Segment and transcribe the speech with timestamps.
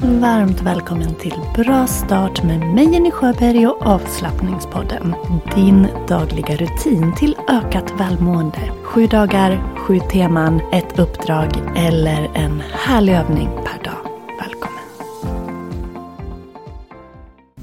[0.00, 5.14] Varmt välkommen till Bra start med mig Jenny Sjöberg och avslappningspodden.
[5.54, 8.72] Din dagliga rutin till ökat välmående.
[8.82, 14.10] Sju dagar, sju teman, ett uppdrag eller en härlig övning per dag.
[14.40, 14.84] Välkommen!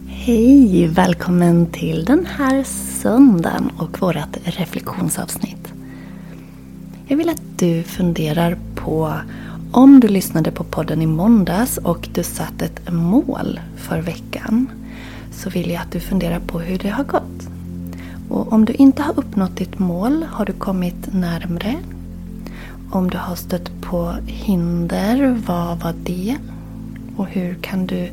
[0.08, 0.88] Hej!
[0.88, 5.73] Välkommen till den här söndagen och vårt reflektionsavsnitt.
[7.08, 9.14] Jag vill att du funderar på
[9.72, 14.70] om du lyssnade på podden i måndags och du satt ett mål för veckan
[15.32, 17.50] så vill jag att du funderar på hur det har gått.
[18.30, 21.76] Och om du inte har uppnått ditt mål, har du kommit närmre?
[22.92, 26.38] Om du har stött på hinder, vad var det?
[27.16, 28.10] Och hur kan du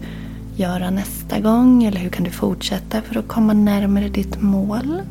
[0.56, 1.84] göra nästa gång?
[1.84, 5.02] Eller hur kan du fortsätta för att komma närmare ditt mål?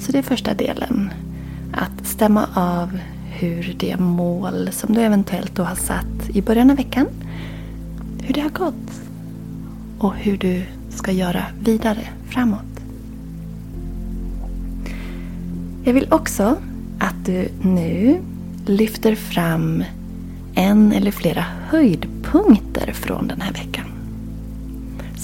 [0.00, 1.10] Så det är första delen.
[2.12, 2.98] Stämma av
[3.30, 7.06] hur det mål som du eventuellt då har satt i början av veckan,
[8.22, 9.00] hur det har gått.
[9.98, 12.80] Och hur du ska göra vidare framåt.
[15.84, 16.56] Jag vill också
[16.98, 18.20] att du nu
[18.66, 19.84] lyfter fram
[20.54, 23.91] en eller flera höjdpunkter från den här veckan.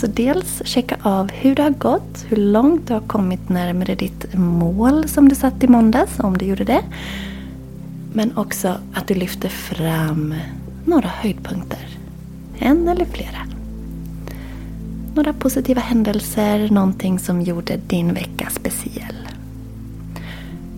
[0.00, 4.34] Så dels checka av hur det har gått, hur långt du har kommit närmare ditt
[4.34, 6.82] mål som du satt i måndags, om du gjorde det.
[8.12, 10.34] Men också att du lyfter fram
[10.84, 11.98] några höjdpunkter.
[12.58, 13.46] En eller flera.
[15.14, 19.28] Några positiva händelser, någonting som gjorde din vecka speciell.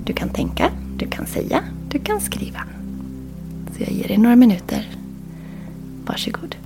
[0.04, 2.60] Du kan tänka, du kan säga, du kan skriva.
[3.76, 4.88] Så jag ger dig några minuter.
[6.06, 6.56] Varsågod.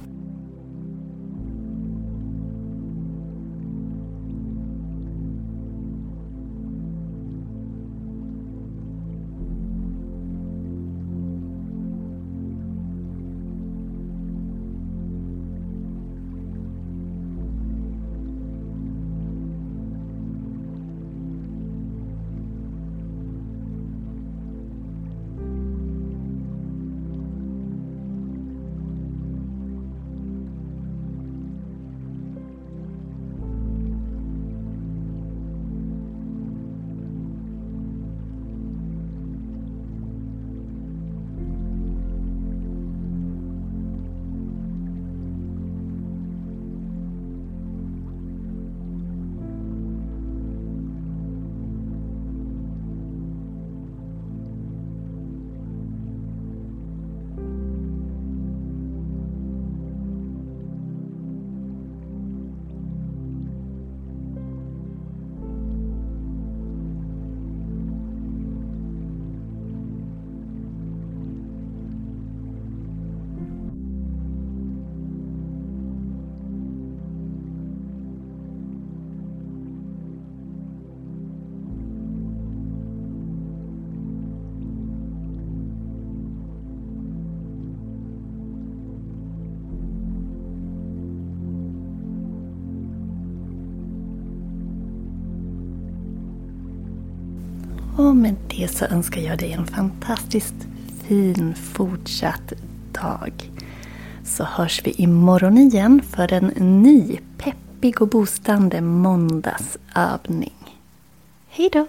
[97.97, 100.55] Och med det så önskar jag dig en fantastiskt
[101.09, 102.53] fin fortsatt
[102.93, 103.51] dag.
[104.25, 106.47] Så hörs vi imorgon igen för en
[106.83, 110.79] ny peppig och boostande måndagsövning.
[111.49, 111.87] Hej då!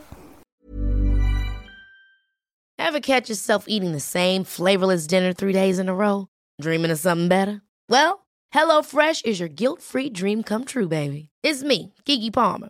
[2.77, 6.27] Have catch yourself eating the same flavorless dinner three days in a row?
[6.61, 7.61] Dreaming of something better?
[7.89, 8.25] Well,
[8.55, 11.29] HelloFresh is your guilt-free dream come true, baby.
[11.43, 12.69] It's me, Gigi Palmer.